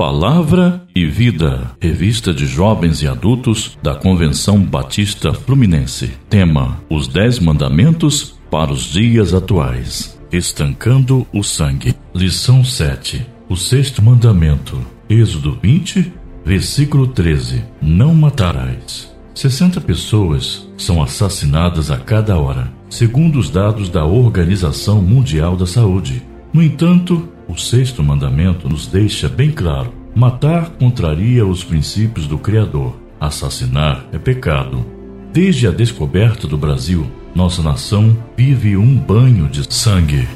[0.00, 6.12] Palavra e Vida, revista de jovens e adultos da Convenção Batista Fluminense.
[6.28, 10.18] Tema: Os Dez Mandamentos para os Dias Atuais.
[10.32, 11.94] Estancando o Sangue.
[12.14, 13.26] Lição 7.
[13.48, 14.80] O Sexto Mandamento.
[15.08, 16.12] Êxodo 20,
[16.46, 17.62] versículo 13.
[17.82, 19.14] Não matarás.
[19.34, 26.22] 60 pessoas são assassinadas a cada hora, segundo os dados da Organização Mundial da Saúde.
[26.52, 32.94] No entanto, o sexto mandamento nos deixa bem claro: matar contraria os princípios do Criador.
[33.20, 34.86] Assassinar é pecado.
[35.32, 40.26] Desde a descoberta do Brasil, nossa nação vive um banho de sangue.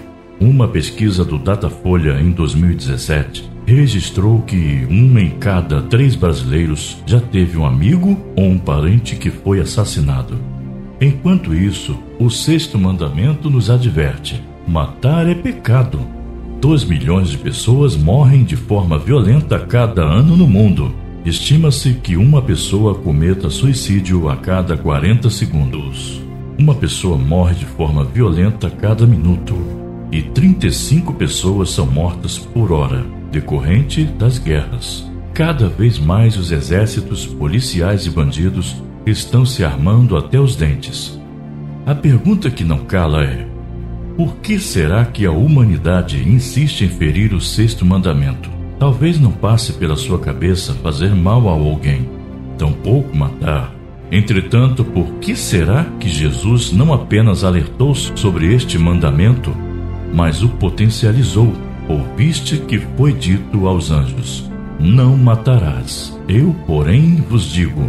[0.40, 7.56] Uma pesquisa do Datafolha em 2017 registrou que um em cada três brasileiros já teve
[7.56, 10.38] um amigo ou um parente que foi assassinado.
[11.00, 16.23] Enquanto isso, o sexto mandamento nos adverte: matar é pecado.
[16.64, 20.94] 2 milhões de pessoas morrem de forma violenta cada ano no mundo.
[21.22, 26.22] Estima-se que uma pessoa cometa suicídio a cada 40 segundos.
[26.58, 29.54] Uma pessoa morre de forma violenta a cada minuto.
[30.10, 35.06] E 35 pessoas são mortas por hora, decorrente das guerras.
[35.34, 41.20] Cada vez mais os exércitos, policiais e bandidos estão se armando até os dentes.
[41.84, 43.53] A pergunta que não cala é:
[44.16, 48.48] por que será que a humanidade insiste em ferir o sexto mandamento?
[48.78, 52.08] Talvez não passe pela sua cabeça fazer mal a alguém,
[52.56, 53.74] tampouco matar.
[54.12, 59.54] Entretanto, por que será que Jesus não apenas alertou sobre este mandamento,
[60.12, 61.52] mas o potencializou?
[61.88, 66.18] Ouviste que foi dito aos anjos: Não matarás.
[66.28, 67.82] Eu, porém, vos digo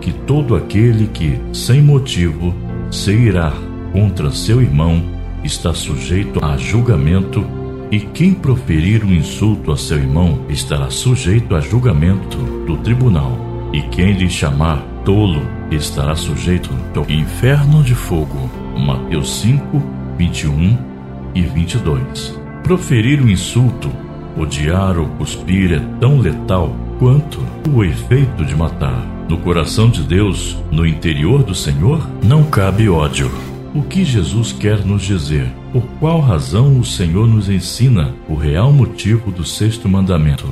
[0.00, 2.54] que todo aquele que, sem motivo,
[2.90, 3.52] se irá
[3.92, 5.02] contra seu irmão,
[5.44, 7.44] está sujeito a julgamento,
[7.90, 13.38] e quem proferir um insulto a seu irmão estará sujeito a julgamento do tribunal,
[13.72, 18.50] e quem lhe chamar tolo estará sujeito ao inferno de fogo.
[18.78, 19.82] Mateus 5,
[20.16, 20.78] 21
[21.34, 22.38] e 22.
[22.62, 23.90] Proferir um insulto,
[24.36, 27.40] odiar ou cuspir é tão letal quanto
[27.70, 29.06] o efeito de matar.
[29.28, 34.84] No coração de Deus, no interior do Senhor, não cabe ódio o que Jesus quer
[34.84, 35.50] nos dizer?
[35.72, 40.48] Por qual razão o Senhor nos ensina o real motivo do sexto mandamento?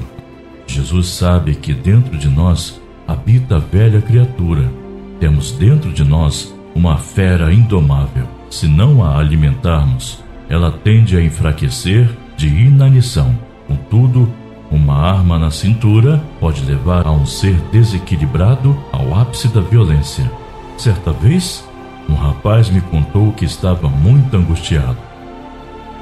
[0.66, 4.70] Jesus sabe que dentro de nós habita a velha criatura.
[5.18, 8.26] Temos dentro de nós uma fera indomável.
[8.48, 13.36] Se não a alimentarmos, ela tende a enfraquecer de inanição.
[13.66, 14.32] Contudo,
[14.70, 20.30] uma arma na cintura pode levar a um ser desequilibrado ao ápice da violência.
[20.78, 21.68] Certa vez,
[22.10, 24.98] um rapaz me contou que estava muito angustiado.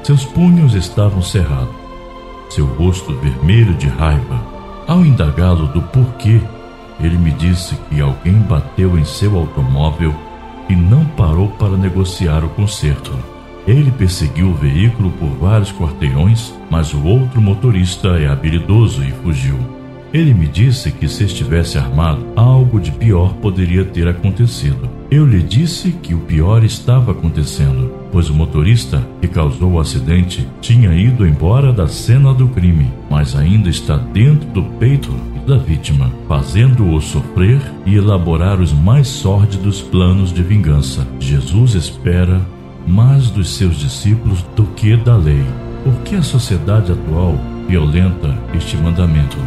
[0.02, 1.74] Seus punhos estavam cerrados,
[2.48, 4.40] seu rosto vermelho de raiva.
[4.86, 6.40] Ao indagá-lo do porquê,
[6.98, 10.14] ele me disse que alguém bateu em seu automóvel
[10.68, 13.12] e não parou para negociar o conserto.
[13.66, 19.58] Ele perseguiu o veículo por vários quarteirões, mas o outro motorista é habilidoso e fugiu.
[20.10, 24.97] Ele me disse que se estivesse armado, algo de pior poderia ter acontecido.
[25.10, 30.46] Eu lhe disse que o pior estava acontecendo, pois o motorista que causou o acidente
[30.60, 35.10] tinha ido embora da cena do crime, mas ainda está dentro do peito
[35.46, 41.08] da vítima, fazendo-o sofrer e elaborar os mais sórdidos planos de vingança.
[41.18, 42.46] Jesus espera
[42.86, 45.42] mais dos seus discípulos do que da lei.
[45.84, 47.34] Por que a sociedade atual
[47.66, 49.38] violenta este mandamento?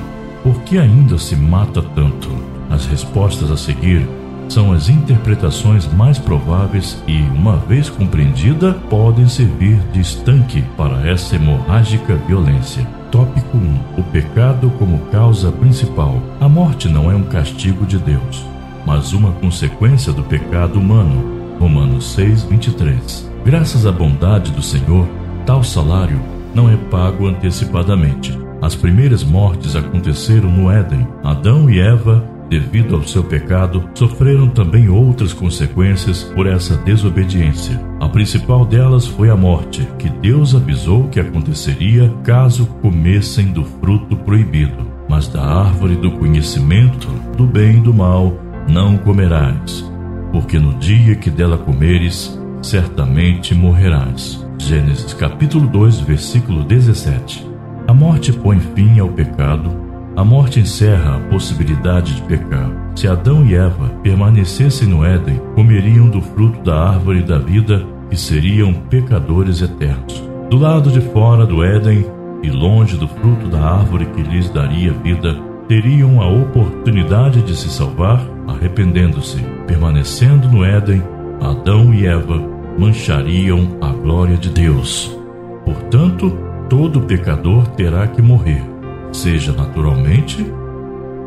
[0.41, 2.29] Por que ainda se mata tanto?
[2.67, 4.07] As respostas a seguir
[4.51, 11.37] são as interpretações mais prováveis e, uma vez compreendida, podem servir de estanque para essa
[11.37, 12.85] hemorrágica violência.
[13.09, 16.21] Tópico 1: O pecado como causa principal.
[16.39, 18.45] A morte não é um castigo de Deus,
[18.85, 21.57] mas uma consequência do pecado humano.
[21.57, 23.29] Romanos 6:23.
[23.45, 25.07] Graças à bondade do Senhor,
[25.45, 26.19] tal salário
[26.53, 28.37] não é pago antecipadamente.
[28.61, 31.07] As primeiras mortes aconteceram no Éden.
[31.23, 37.81] Adão e Eva devido ao seu pecado, sofreram também outras consequências por essa desobediência.
[37.97, 44.17] A principal delas foi a morte, que Deus avisou que aconteceria caso comessem do fruto
[44.17, 44.91] proibido.
[45.07, 47.07] Mas da árvore do conhecimento
[47.37, 48.37] do bem e do mal
[48.67, 49.89] não comerás,
[50.33, 54.45] porque no dia que dela comeres, certamente morrerás.
[54.57, 57.49] Gênesis capítulo 2, versículo 17.
[57.87, 62.69] A morte põe fim ao pecado a morte encerra a possibilidade de pecar.
[62.95, 68.17] Se Adão e Eva permanecessem no Éden, comeriam do fruto da árvore da vida e
[68.17, 70.21] seriam pecadores eternos.
[70.49, 72.05] Do lado de fora do Éden,
[72.43, 75.37] e longe do fruto da árvore que lhes daria vida,
[75.67, 79.37] teriam a oportunidade de se salvar, arrependendo-se.
[79.67, 81.01] Permanecendo no Éden,
[81.39, 82.41] Adão e Eva
[82.77, 85.15] manchariam a glória de Deus.
[85.63, 86.37] Portanto,
[86.69, 88.63] todo pecador terá que morrer,
[89.11, 90.45] seja naturalmente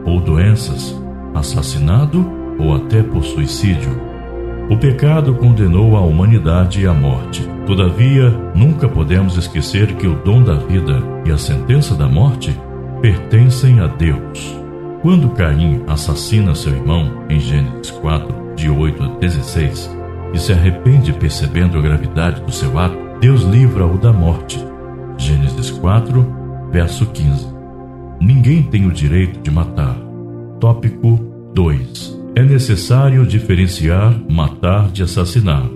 [0.04, 0.98] ou doenças,
[1.34, 3.90] assassinado ou até por suicídio.
[4.70, 7.46] O pecado condenou a humanidade à morte.
[7.66, 12.58] Todavia, nunca podemos esquecer que o dom da vida e a sentença da morte
[13.02, 14.56] pertencem a Deus.
[15.02, 19.94] Quando Caim assassina seu irmão, em Gênesis 4, de 8 a 16,
[20.32, 24.64] e se arrepende percebendo a gravidade do seu ato, Deus livra-o da morte.
[25.19, 26.26] Gênesis 4,
[26.72, 27.53] verso 15.
[28.24, 29.94] Ninguém tem o direito de matar.
[30.58, 31.20] Tópico
[31.54, 32.18] 2.
[32.34, 35.68] É necessário diferenciar matar de assassinar.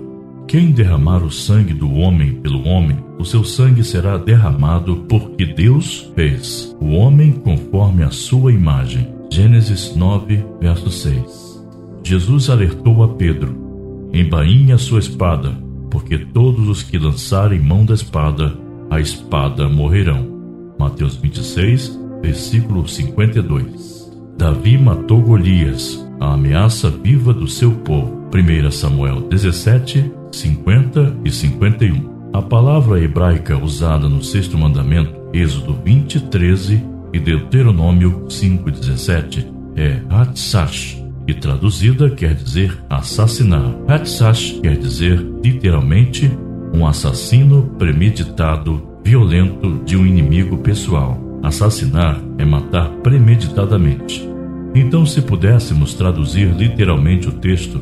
[0.47, 6.11] Quem derramar o sangue do homem pelo homem, o seu sangue será derramado porque Deus
[6.15, 9.07] fez o homem conforme a sua imagem.
[9.31, 11.63] Gênesis 9, verso 6.
[12.03, 15.51] Jesus alertou a Pedro: embainhe a sua espada,
[15.91, 18.57] porque todos os que lançarem mão da espada,
[18.89, 20.39] a espada morrerão.
[20.79, 24.11] Mateus 26, versículo 52.
[24.37, 28.19] Davi matou Golias, a ameaça viva do seu povo.
[28.33, 32.19] 1 Samuel 17, 50 e 51.
[32.31, 39.99] A palavra hebraica usada no sexto mandamento, Êxodo 20, 13 e Deuteronômio 5, 17, é
[40.09, 43.75] Hatsash, e traduzida quer dizer assassinar.
[43.87, 46.31] Hatsash quer dizer, literalmente,
[46.73, 51.28] um assassino premeditado, violento de um inimigo pessoal.
[51.41, 54.27] Assassinar é matar premeditadamente.
[54.75, 57.81] Então, se pudéssemos traduzir literalmente o texto,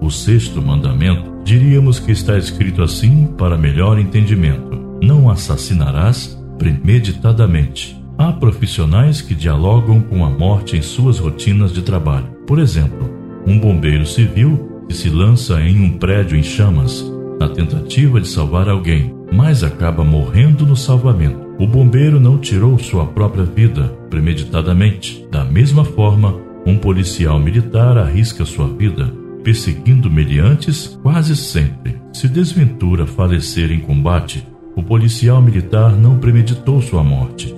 [0.00, 7.96] o sexto mandamento, diríamos que está escrito assim para melhor entendimento: Não assassinarás premeditadamente.
[8.18, 12.26] Há profissionais que dialogam com a morte em suas rotinas de trabalho.
[12.46, 13.10] Por exemplo,
[13.46, 17.04] um bombeiro civil que se lança em um prédio em chamas
[17.38, 21.45] na tentativa de salvar alguém, mas acaba morrendo no salvamento.
[21.58, 25.26] O bombeiro não tirou sua própria vida premeditadamente.
[25.30, 26.34] Da mesma forma,
[26.66, 29.12] um policial militar arrisca sua vida
[29.42, 31.96] perseguindo meliantes quase sempre.
[32.12, 34.44] Se desventura falecer em combate,
[34.74, 37.54] o policial militar não premeditou sua morte.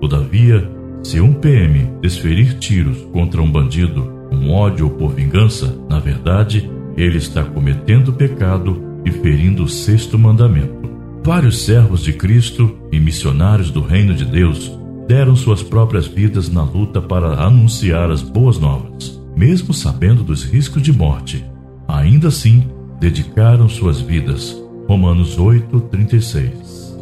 [0.00, 0.70] Todavia,
[1.02, 6.70] se um PM desferir tiros contra um bandido com ódio ou por vingança, na verdade,
[6.96, 10.81] ele está cometendo pecado e ferindo o sexto mandamento.
[11.24, 14.76] Vários servos de Cristo e missionários do Reino de Deus
[15.06, 20.82] deram suas próprias vidas na luta para anunciar as boas novas, mesmo sabendo dos riscos
[20.82, 21.44] de morte.
[21.86, 24.60] Ainda assim, dedicaram suas vidas.
[24.88, 26.98] Romanos 8:36.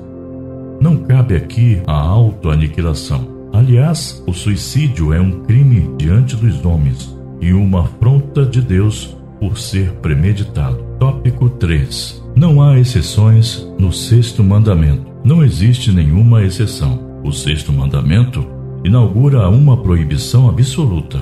[0.82, 3.48] Não cabe aqui a autoaniquilação.
[3.54, 9.56] Aliás, o suicídio é um crime diante dos homens e uma afronta de Deus por
[9.56, 10.84] ser premeditado.
[10.98, 12.22] Tópico 3.
[12.34, 15.10] Não há exceções no sexto mandamento.
[15.24, 17.20] Não existe nenhuma exceção.
[17.24, 18.46] O sexto mandamento
[18.84, 21.18] inaugura uma proibição absoluta: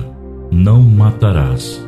[0.51, 1.85] não matarás.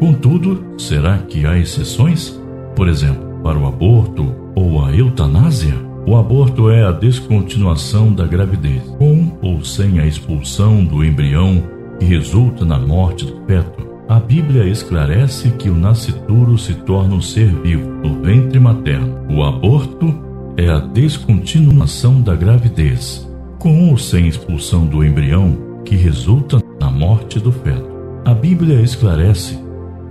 [0.00, 2.40] Contudo, será que há exceções?
[2.74, 5.74] Por exemplo, para o aborto ou a eutanásia?
[6.04, 11.62] O aborto é a descontinuação da gravidez, com ou sem a expulsão do embrião
[12.00, 13.91] que resulta na morte do feto.
[14.12, 19.26] A Bíblia esclarece que o nascituro se torna um ser vivo no ventre materno.
[19.30, 20.14] O aborto
[20.54, 23.26] é a descontinuação da gravidez,
[23.58, 27.88] com ou sem expulsão do embrião, que resulta na morte do feto.
[28.22, 29.58] A Bíblia esclarece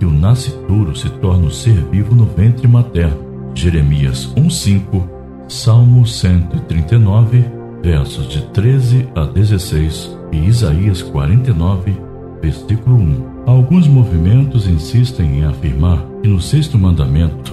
[0.00, 3.52] que o nascituro se torna um ser vivo no ventre materno.
[3.54, 5.08] Jeremias 1:5,
[5.46, 7.44] Salmo 139,
[7.80, 12.10] versos de 13 a 16 e Isaías 49,
[12.42, 13.44] versículo 1.
[13.46, 17.52] Alguns movimentos insistem em afirmar que no sexto mandamento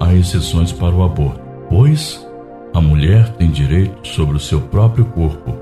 [0.00, 2.26] há exceções para o aborto, pois
[2.74, 5.54] a mulher tem direito sobre o seu próprio corpo.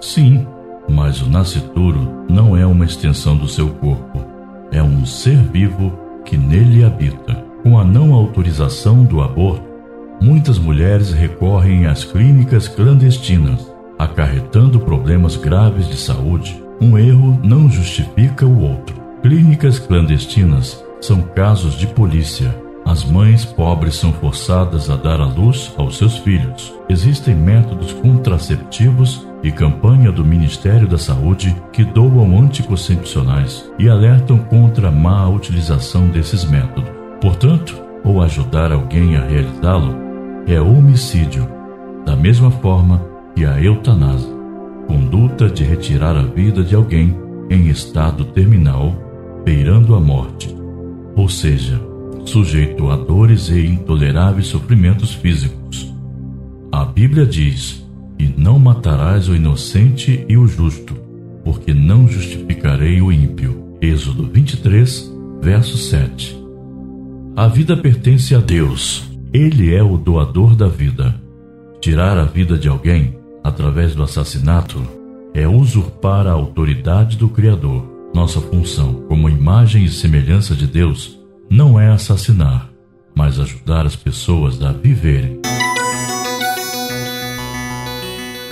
[0.00, 0.44] Sim,
[0.88, 4.24] mas o nascituro não é uma extensão do seu corpo,
[4.72, 5.92] é um ser vivo
[6.24, 7.46] que nele habita.
[7.62, 9.66] Com a não autorização do aborto,
[10.20, 18.46] muitas mulheres recorrem às clínicas clandestinas, acarretando problemas graves de saúde um erro não justifica
[18.46, 18.96] o outro.
[19.22, 22.54] Clínicas clandestinas são casos de polícia.
[22.84, 26.72] As mães pobres são forçadas a dar à luz aos seus filhos.
[26.88, 34.88] Existem métodos contraceptivos e campanha do Ministério da Saúde que doam anticoncepcionais e alertam contra
[34.88, 36.90] a má utilização desses métodos.
[37.20, 39.94] Portanto, ou ajudar alguém a realizá-lo
[40.46, 41.46] é homicídio.
[42.06, 43.04] Da mesma forma,
[43.36, 44.37] e a eutanásia,
[44.88, 47.14] conduta de retirar a vida de alguém
[47.50, 48.96] em estado terminal,
[49.44, 50.52] beirando a morte,
[51.14, 51.78] ou seja,
[52.24, 55.94] sujeito a dores e intoleráveis sofrimentos físicos.
[56.72, 57.86] A Bíblia diz:
[58.18, 60.96] E não matarás o inocente e o justo,
[61.44, 63.76] porque não justificarei o ímpio.
[63.80, 66.36] Êxodo 23, verso 7.
[67.36, 69.08] A vida pertence a Deus.
[69.32, 71.14] Ele é o doador da vida.
[71.80, 73.17] Tirar a vida de alguém
[73.48, 74.80] através do assassinato
[75.34, 77.84] é usurpar a autoridade do Criador.
[78.14, 81.18] Nossa função, como imagem e semelhança de Deus,
[81.50, 82.70] não é assassinar,
[83.14, 85.40] mas ajudar as pessoas a viverem.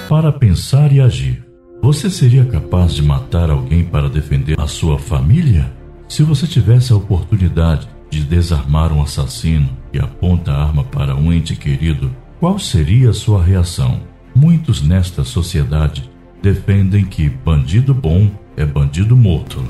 [0.08, 1.44] Para pensar e agir,
[1.82, 5.72] você seria capaz de matar alguém para defender a sua família?
[6.08, 11.32] Se você tivesse a oportunidade de desarmar um assassino que aponta a arma para um
[11.32, 14.00] ente querido, qual seria a sua reação?
[14.36, 16.10] Muitos nesta sociedade
[16.42, 19.64] defendem que bandido bom é bandido morto.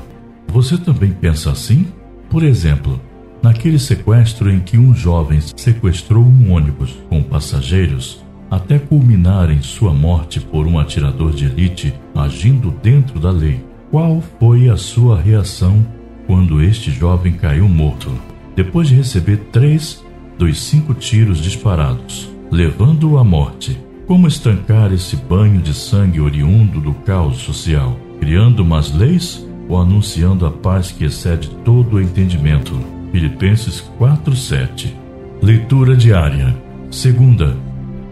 [0.49, 1.87] Você também pensa assim?
[2.29, 2.99] Por exemplo,
[3.41, 8.21] naquele sequestro em que um jovem sequestrou um ônibus com passageiros
[8.51, 13.63] até culminar em sua morte por um atirador de elite agindo dentro da lei.
[13.89, 15.85] Qual foi a sua reação
[16.25, 18.11] quando este jovem caiu morto,
[18.53, 20.03] depois de receber três
[20.37, 23.86] dos cinco tiros disparados, levando-o à morte?
[24.07, 27.99] Como estancar esse banho de sangue oriundo do caos social?
[28.21, 32.73] Criando mais leis ou anunciando a paz que excede todo o entendimento?
[33.11, 34.95] Filipenses 4:7.
[35.41, 36.55] Leitura diária.
[36.89, 37.57] Segunda,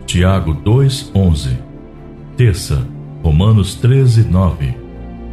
[0.05, 1.57] Tiago 2:11.
[2.35, 2.85] Terça,
[3.23, 4.75] Romanos 13:9.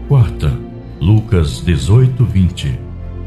[0.06, 0.56] Quarta,
[1.00, 2.78] Lucas 18:20.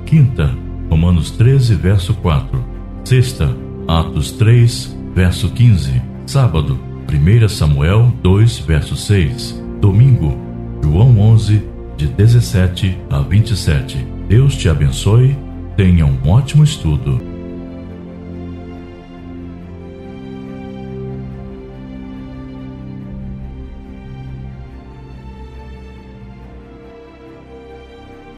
[0.06, 0.56] Quinta,
[0.90, 2.64] Romanos 13, verso 4.
[3.04, 3.54] Sexta,
[3.86, 6.02] Atos 3, verso 15.
[6.26, 9.64] Sábado, 1 Samuel 2, verso 6.
[9.80, 10.38] Domingo,
[10.84, 11.64] João 11,
[11.98, 14.06] de 17 a 27.
[14.28, 15.38] Deus te abençoe
[15.76, 17.35] Tenha um ótimo estudo.